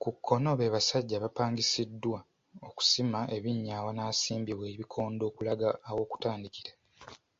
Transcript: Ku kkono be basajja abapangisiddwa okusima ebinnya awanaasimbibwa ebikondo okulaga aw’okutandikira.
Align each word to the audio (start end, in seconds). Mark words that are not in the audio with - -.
Ku 0.00 0.08
kkono 0.16 0.50
be 0.58 0.72
basajja 0.74 1.14
abapangisiddwa 1.18 2.18
okusima 2.68 3.18
ebinnya 3.36 3.72
awanaasimbibwa 3.80 4.64
ebikondo 4.72 5.22
okulaga 5.30 5.68
aw’okutandikira. 5.88 6.72